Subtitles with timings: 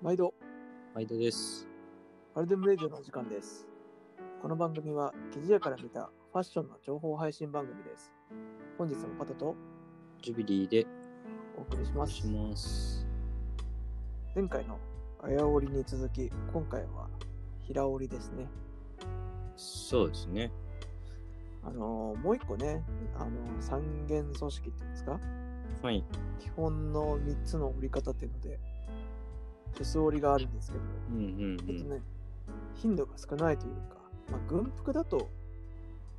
[0.00, 0.32] 毎度、
[0.94, 1.66] 毎度です。
[2.34, 3.66] アルデムレディオのお時間です。
[4.40, 8.12] この番組は、記事屋から見たファッションの情報配信番組です。
[8.76, 9.56] 本日もパトと
[10.22, 10.86] ジュビリーで
[11.56, 12.52] お送りしますお願いし。
[12.52, 13.06] ます。
[14.34, 14.78] 前回の
[15.20, 17.08] あやおりに続き、今回は
[17.62, 18.46] 平織りですね。
[19.56, 20.52] そうですね。
[21.64, 22.84] あのーもう一個ね、
[23.16, 25.20] あのー三元組織っていうんですか？
[25.82, 26.04] はい。
[26.38, 28.60] 基本の3つの折り方っていうので、
[29.76, 31.56] フス折りがあるんですけど、うんうんうん。
[31.58, 32.00] ちょっとね、
[32.74, 33.96] 頻度が少ないというか、
[34.30, 35.28] まあ、軍服だと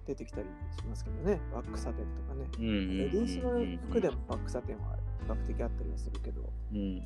[0.07, 2.47] 出てきたりしますけどね、バックサテンとかね。
[2.57, 6.41] うんうんうんうんレディースの服でもバックサテンは比較的あったりはするけど、
[6.73, 7.05] うん。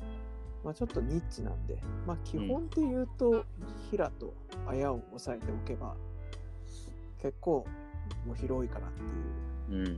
[0.64, 3.44] まあ、ちょっとニッチなんで、まあ、基本で言うと、
[3.90, 4.32] 平と
[4.66, 5.94] あやを押さえておけば、
[7.20, 7.66] 結構
[8.26, 9.94] もう広いかなっていううん。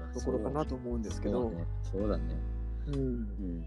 [0.00, 1.66] まあところかなと思うんですけど、そうだね。
[1.92, 2.36] そうだね。
[2.88, 3.64] うんう、ん。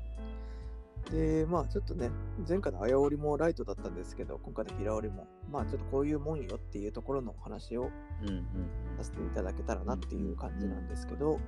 [1.12, 2.10] で、まあちょっとね、
[2.48, 7.90] 前回のあや織りもライトだったんですけど、今回の平織りも、まあちょっとこういうもんよっていうところのお話を
[8.98, 11.40] させていただけたらなっていう感じなんですけど、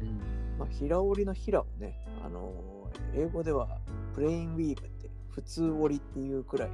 [0.00, 0.20] うん。
[0.58, 2.74] まあ、平織りの平はね、あのー
[3.16, 3.80] 英語では
[4.14, 6.70] プレインウィーブって普通織りっていうくらい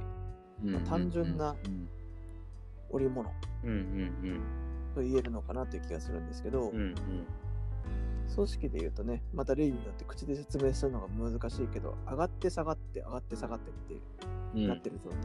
[0.63, 0.75] うん。
[0.75, 1.89] うん単純なうん
[2.89, 3.29] 織物
[4.93, 6.69] と言えるのかなという気がするんですけど。
[8.33, 14.01] 組織で言うとね、また例によって口で説明するのが難しいけど、上がって下がって上がって下がってって
[14.55, 14.67] うん。
[14.67, 15.19] なってる状態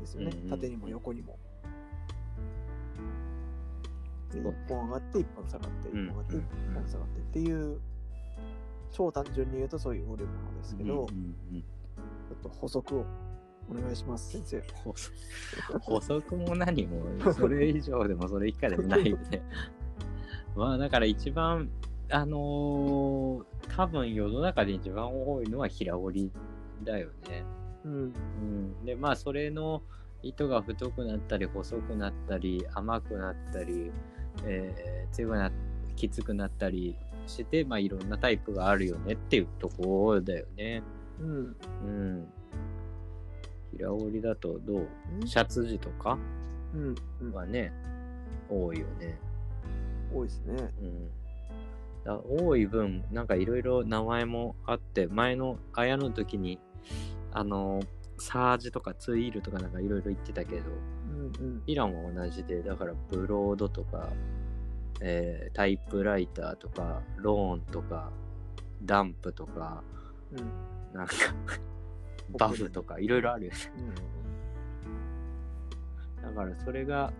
[0.00, 0.30] ですよね。
[0.34, 1.38] うんうん縦にも横にも。
[4.32, 7.80] でそう一本上がって一本下がって、一うん本上がってうん一本下がってっていう、
[8.92, 13.04] 超単純に言うとそういう織物ですけど、ちょっと補足を
[13.70, 14.62] お願いします、先生。
[15.80, 17.02] 補足 も何も、
[17.32, 19.42] それ以上でもそれ以下でもないよね。
[20.56, 21.68] まあだから一番、
[22.10, 23.44] あのー
[23.76, 26.32] 多分世の中で一番多いのは平織り
[26.84, 27.44] だよね。
[27.84, 27.92] うん。
[27.92, 29.82] うん、でまあそれの
[30.22, 33.90] 糸が太くなったり細くなったり甘くなったり、
[34.44, 35.50] えー強くな
[35.96, 36.96] きつくなったり
[37.26, 40.82] して、まあ、いろんなタイプがあるよねっていうところだよね。
[41.20, 41.56] うん。
[41.84, 42.26] うん。
[43.76, 44.88] 平織りだとどう？
[45.20, 46.18] うんシャツ地とか？
[47.32, 47.72] はね、
[48.48, 49.18] 多いよね。
[50.12, 50.54] 多いですね。
[50.82, 51.10] うん。
[52.04, 56.58] だ多い分、なんかいろいろ名前もあって、前のあやの時に、
[57.32, 57.82] あの、
[58.18, 60.62] サージとかツイールとかなんかいろいろ言ってたけど、
[61.10, 61.62] うんうん。
[61.66, 64.10] イランは同じで、だからブロードとか、
[65.00, 68.10] えータイプライターとか、ローンとか、
[68.82, 69.82] ダンプとか、
[70.32, 70.96] うん。
[70.96, 71.14] なんか、
[72.38, 73.58] バフとか、いろいろあるよね。
[76.18, 76.22] うん。
[76.22, 77.12] だからそれが、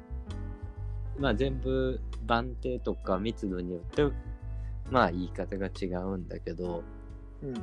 [1.18, 4.08] まあ全部番手とか密度によって、
[4.90, 6.84] まあ言い方が違うんだけど、
[7.42, 7.54] うん。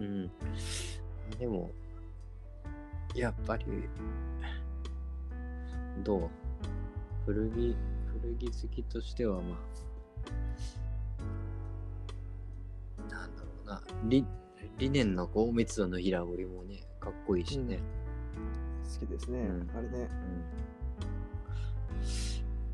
[0.00, 0.30] うん。
[1.38, 1.70] でも、
[3.14, 3.64] やっぱり、
[6.04, 6.30] どう？
[7.24, 7.76] 古着、
[8.22, 9.58] 古着好きとしては、ま
[12.98, 14.24] あ、なんだろうな、リ
[14.78, 17.80] 理念の高密度の平織りもね、かっこいいしね。
[19.00, 19.40] 好きですね。
[19.40, 20.08] うんあれね。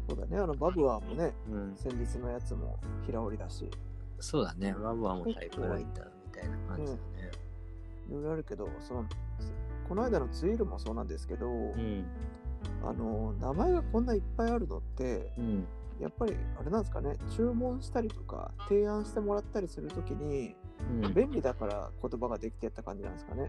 [0.08, 0.36] うそうだね。
[0.38, 1.52] あの、バブアーもね、ん。
[1.52, 1.76] うん。
[1.76, 3.70] 先日のやつも平織りだし、
[4.22, 6.98] そうだね、バブアもタイプライターみたいな感じだね。
[8.08, 9.04] いろいろあるけど、その、
[9.88, 12.04] この間のツイールもそうなんですけど、うん。
[12.84, 15.66] あの、名前がこんないっぱいあるのって、うん。
[16.00, 20.54] やっぱりあれなんですかね、注文したりとか、提案してもらったりするときに、
[21.02, 23.46] うん、便利だから言葉ができてった感じなんですかね。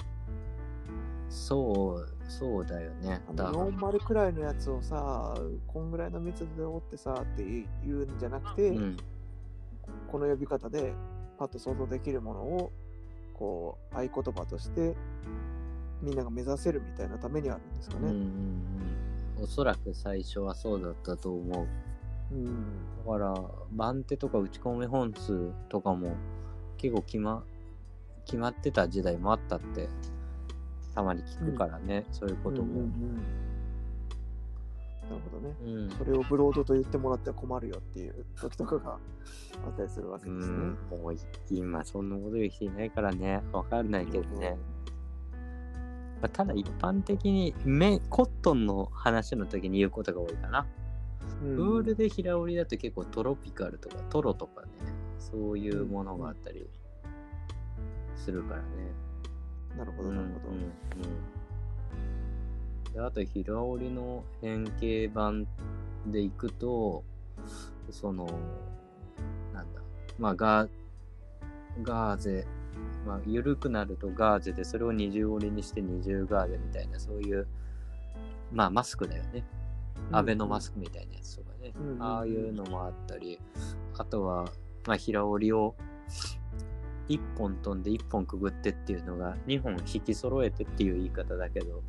[1.30, 3.22] そう、そうだよね。
[3.28, 5.36] あだの40くらいのやつをさ、
[5.68, 7.44] こんぐらいの密度で折ってさって
[7.84, 8.98] 言うんじゃなくて、うん。
[10.14, 10.94] この呼び方で
[11.40, 12.72] パッと想像できるものを
[13.34, 14.96] こう合言葉として
[16.04, 18.20] みんなが目指せるみたいなためにあるんですかうんうんうね。
[19.40, 19.44] ん。
[19.44, 21.68] おそらく最初はそうだったと思
[22.32, 22.36] う。
[22.36, 22.46] うん。
[23.04, 23.42] だから、
[23.72, 26.12] 番手とか打ち込み本数とかも
[26.78, 27.44] 結構決ま
[28.26, 29.90] 決まってた時代もあったって、
[30.94, 32.68] たまに聞くからね、そういうことも。
[32.68, 33.43] うんうんうん
[35.10, 35.56] なるほどね。
[35.66, 35.90] うん。
[35.92, 38.92] それをブロードと言ってもらっては困るよっていう時とかが
[39.66, 40.58] あったりするわけうですね。
[40.58, 41.16] ん、もう
[41.50, 44.58] 今そんなこと言う人いないからね、わかんないけどね。
[46.22, 50.66] まあただ一般的にメコットンの話の時に言うことが多いかな。
[51.44, 51.58] うん。
[51.58, 54.70] ウールで平織りだと結構トロピカルとかトロとかね、
[55.20, 56.66] そういうものがあったり
[58.16, 58.68] するからね。
[59.78, 60.56] なるほど、なるほど。
[60.56, 61.43] うんうん
[62.94, 65.48] であと平織りの変形版
[66.06, 67.04] でいくと、
[67.90, 68.26] その、
[69.54, 69.82] なんだ、
[70.20, 70.70] まあガー、
[71.82, 72.46] ガーゼ
[73.06, 77.48] まあ、緩くなるとガーゼで、それを二重折りにして二重ガーゼみたいな、そういう、
[78.52, 79.44] まあ、マスクだよね。
[80.12, 81.74] アベノマスクみたいなやつとかね。
[81.76, 83.40] うんああいうのもあったり、
[83.98, 84.46] あとは、
[84.86, 85.76] まあ、平折りを
[87.10, 91.84] 1本飛んで1本くぐってっていうのが2本引き揃えてっていう言い方だけどうん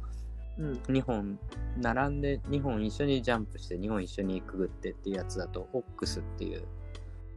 [0.58, 1.38] 2本
[1.78, 6.64] 並んで2本一緒にジャンプして2本一緒にくぐってっていうやつだとオックスっていう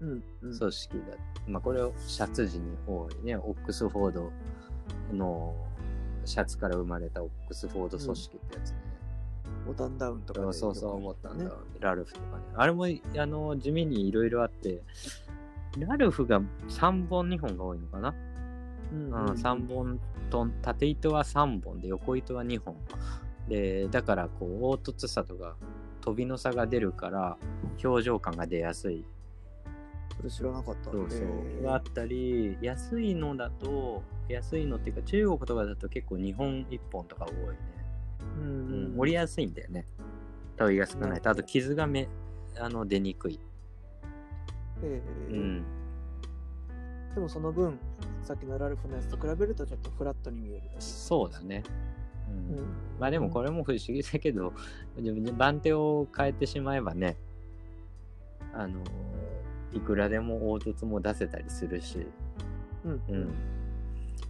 [0.01, 0.59] うんうん。
[0.59, 1.03] 組織だ、
[1.47, 4.31] まあこれをシャツ時に多いねオックスフォード
[5.11, 5.55] の
[6.25, 8.75] シャツから生まれたオックスフォード組織ってやつね、
[9.65, 11.51] ボタンダウンとかでそうそうそう思ったんだ、ね。
[11.79, 12.43] ラルフとかね。
[12.55, 14.83] あれもあの地味にいろいろあって
[15.79, 18.13] ラルフが3本2本が多いのかな、
[18.91, 19.99] うんうん3本
[20.29, 22.75] と縦糸は3本で横糸は2本。
[23.47, 25.55] でだからこう凹凸さとか
[26.01, 27.37] 飛びの差が出るから
[27.83, 29.05] 表情感が出やすい。
[30.17, 30.91] それ知らなかった。
[30.91, 31.63] そうそう。
[31.63, 37.57] があったり安いのだと安いのっていうか中国とかだと結構2本1本とか多いね、
[38.41, 38.85] うんうん。
[38.85, 39.85] うん折りやすいんだよね。
[40.57, 41.29] 飛びが少ないと。
[41.29, 42.09] あと傷がめ
[42.59, 43.39] あの出にくい、
[44.81, 45.63] ええうん、
[47.13, 47.79] でもその分
[48.27, 51.63] さっきのラルフのやつと比べるとちょっとフラットに見えるそうだね、
[52.27, 52.57] うん。
[52.57, 52.65] うん。
[52.99, 54.51] まあでもこれも不思議だけど、
[54.97, 57.15] 自分で番手を変えてしまえばね、
[58.53, 58.81] あの
[59.71, 62.05] いくらでも凹凸も出せたりするし、
[62.83, 63.01] うん。
[63.07, 63.33] うん。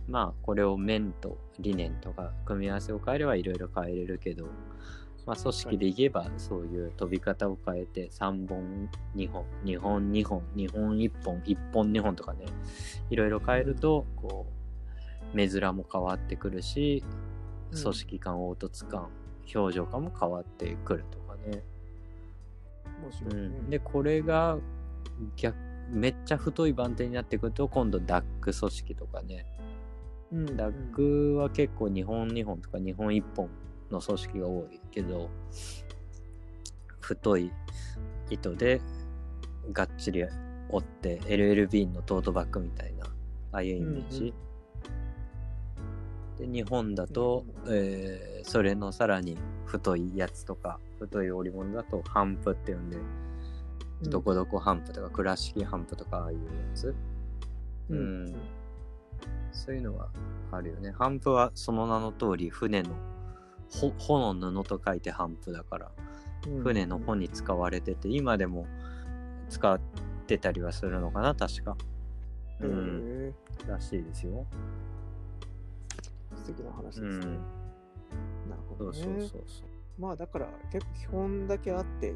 [0.08, 4.46] まあこれを面と理念とか組み合わせを変えればいろいろ変えれるけど、
[5.28, 12.46] まあ組織でいけばそういう飛び方を変えて3本、2本、2本、2本、2本、1本、1本、2本とかね、
[13.10, 14.48] いろいろ変えると、こ
[15.34, 17.04] う、目面も変わってくるし、
[17.74, 17.82] うん。
[17.82, 19.10] 組織感、凹凸感、
[19.54, 21.62] 表情感も変わってくるとかね、
[23.30, 24.58] うん、で、これが
[25.36, 25.58] 逆、
[25.90, 29.46] めっちゃ太い番手になってくると、今度ダック組織とかね。
[30.32, 30.58] うん。
[30.58, 33.50] ダックは結構2本2本とか2本1本
[33.92, 35.30] の組織が多いけど、
[37.00, 37.52] 太い
[38.30, 38.82] 糸で
[39.72, 40.26] がっちり
[40.70, 43.10] 折って LLB のトートバッグみたいな、あ
[43.58, 44.34] あいうイメージ。
[46.38, 56.42] で、日本だと、えーそれのさらに太いやつとか、太い織物だとハンプって呼んで、うんどこどこハンプとか倉敷ハンプとかああいうや
[56.76, 56.96] つ。
[57.90, 58.36] うんうん
[59.52, 60.10] そういうのは
[60.52, 60.92] あるよね。
[60.92, 62.92] ハンプはその名の通り船の
[63.70, 65.92] ほ帆の布と書いてハンプだから
[66.48, 68.68] うん船の帆に使われてて今でも
[69.50, 69.80] 使っ
[70.28, 71.78] てたりはするのかな確か。
[72.62, 73.02] へうん。
[73.04, 73.34] え
[73.68, 74.46] らしいですよ。
[76.36, 77.22] 素敵な話ですね、うん。
[78.50, 80.02] なるほどねそうそうそうそう。
[80.02, 82.14] まあだから結構基本だけあって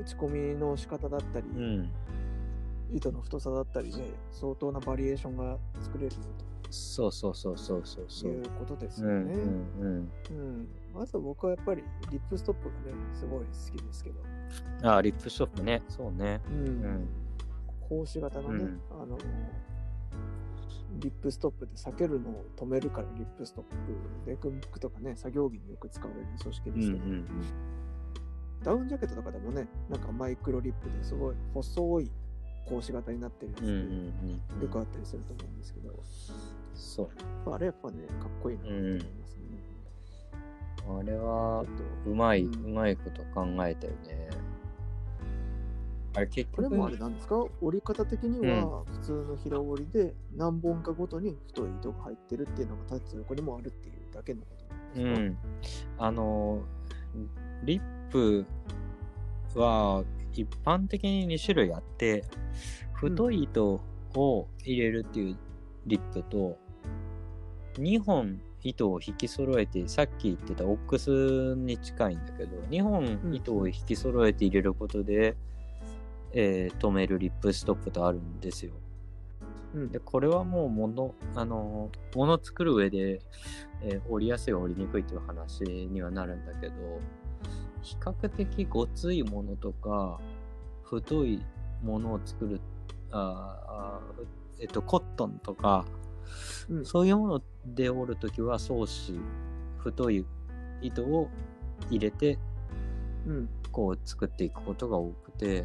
[0.00, 1.90] 打ち込みの仕方だったり、うん。
[2.92, 6.22] 糸の太さだったりで相当なバリエーションが作れるよ
[6.72, 8.32] そうそうそうそうそうそう。
[8.32, 9.34] ということですうんよね。
[9.34, 14.16] うんうんまず僕はやっぱりリップストップがねすごい好きですけど、
[14.80, 14.86] うん。
[14.86, 15.82] ああ、リップストップね。
[15.88, 16.40] そうね。
[16.50, 17.08] うんん
[17.88, 19.18] 格子型のね、うんあの
[20.98, 27.26] リップストップで裂けるのを止めるからリップストップでクンクとかね作業着によく使われる組織うんですけど、うん
[28.62, 32.10] ダウンジャケットとかでもねなんかマイクロリップですごい細い
[32.68, 33.68] 格子型になってるやつうん。
[33.68, 33.80] うんうん
[34.54, 34.62] うん。
[34.62, 35.98] よくあったりすると思うんですけど、
[36.74, 37.10] そ
[37.46, 37.50] う。
[37.52, 38.64] あれやっぱねかっこいいな。
[38.64, 39.58] と思いますね、
[40.88, 41.64] あれは
[42.06, 42.74] うまい、ううん。
[42.74, 44.30] まいこと考えたよね。
[46.14, 47.42] あれ結局、これもあれなんですか？
[47.62, 55.36] 折り方的には普通の平折りで何本かごとに太い糸が入ってるっていうのが縦と横にもあるっていうだけのことなんで
[55.70, 56.06] すか、うん。
[56.06, 56.62] あの、
[57.64, 58.44] リップ
[59.54, 62.24] は一般的に2種類あって、
[62.92, 63.80] 太い糸
[64.14, 65.36] を入れるっていう
[65.86, 66.58] リップと、
[67.74, 75.36] 2本糸を引き揃えて、さっき言ってたオックスに近いんだけど、2本糸を引き揃えて入れることで、
[76.32, 78.72] えー止めるリップストップとあるんですよ。
[79.74, 83.20] うんで、これはもうもの、あの、もの作る上で、
[83.82, 86.74] えー折りやすい折りにくいっていう話にはなるんだけど、
[87.82, 90.20] 比較的ごついものとか、
[90.84, 91.44] 太い
[91.82, 92.60] ものを作る、
[93.10, 94.00] あ
[94.60, 95.84] えっと、コットンとか、
[96.70, 99.20] うんそういうもので折るときは、装子、
[99.78, 100.24] 太い
[100.80, 101.28] 糸を
[101.90, 102.38] 入れて、
[103.26, 105.64] うんこう作っていくことが多くて、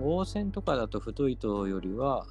[0.00, 2.26] 合線とかだと太い糸よりは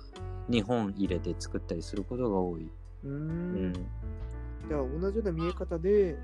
[0.49, 2.69] 2本入れて作ったりすることが多い。
[3.03, 3.73] うんん。
[3.73, 6.17] じゃあ同じような見え方で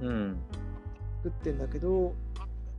[0.00, 0.36] うん。
[1.22, 2.14] 作ってんだけど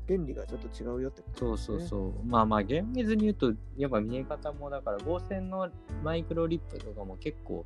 [0.07, 1.79] 原理がちょっと違うよってことそう。
[1.79, 2.13] そうそう。
[2.25, 5.69] まあまあ厳密に言うと、やっぱ見え方もだから合成の
[6.03, 7.65] マイクロリップとかも結構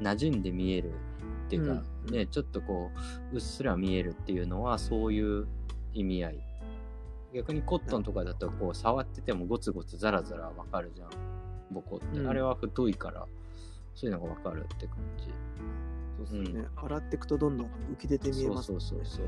[0.00, 0.92] 馴染んで見える
[1.46, 2.90] っていうか、うんね、ちょっとこ
[3.32, 5.46] う、うっすら見えるっていうのはそういう
[5.92, 6.38] 意味合い。
[7.34, 11.08] 逆にコットンとかだとこう触っててもゴツゴツザラザラわかるじゃん。
[11.72, 12.18] ボコって。
[12.18, 13.26] うんあれは太いから、
[13.94, 15.24] そういうのがわかるって感じ。
[16.28, 18.86] そうですね、洗っていくとどんどん浮き出て見えそうますもんね。
[18.86, 19.26] そうそうそう。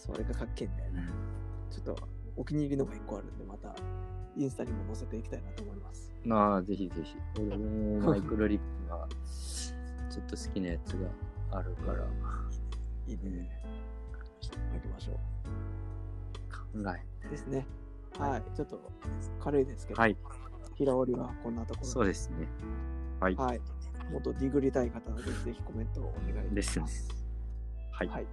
[0.00, 1.06] それがかっけえんだよね。
[1.70, 3.74] ちょっとお気に入りのが1個あるんで、また
[4.34, 6.10] インスタにも載せていきたいなと思います。
[6.24, 7.16] まあ、ぜひぜひ。
[7.38, 9.06] 俺もマイクロリップが
[10.10, 12.06] ちょっと好きなやつがあるから
[13.06, 13.50] いいね。
[14.72, 17.26] 開けましょ考え。
[17.26, 17.30] う。
[17.30, 17.66] ですね。
[18.18, 18.56] ははいい。
[18.56, 18.80] ちょっと
[19.38, 20.16] 軽いですけど、はい、
[20.76, 22.48] 平織りはこんなところそうですね。
[23.20, 23.34] はい。
[23.34, 23.60] はい。
[24.10, 27.08] もっとディグりたい方はぜひぜひコメントをお願いします。
[27.92, 28.08] はい。
[28.08, 28.26] はい。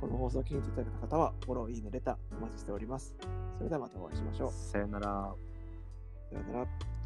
[0.00, 3.14] この放送を気に入っていただいた方は、フォロー、いいね、レターお待ちしております。
[3.58, 4.52] それではまたお会いしましょう。
[4.52, 5.34] さよなら。
[6.30, 6.99] さようなら。